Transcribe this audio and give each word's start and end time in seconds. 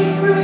we 0.00 0.39